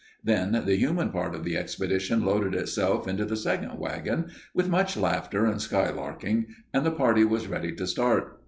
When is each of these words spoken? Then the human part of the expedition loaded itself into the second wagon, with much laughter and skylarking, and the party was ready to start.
Then 0.23 0.53
the 0.65 0.77
human 0.79 1.11
part 1.11 1.35
of 1.35 1.43
the 1.43 1.55
expedition 1.55 2.25
loaded 2.25 2.55
itself 2.55 3.07
into 3.07 3.23
the 3.23 3.37
second 3.37 3.77
wagon, 3.77 4.31
with 4.51 4.67
much 4.67 4.97
laughter 4.97 5.45
and 5.45 5.61
skylarking, 5.61 6.47
and 6.73 6.83
the 6.83 6.89
party 6.89 7.23
was 7.23 7.45
ready 7.45 7.71
to 7.73 7.85
start. 7.85 8.39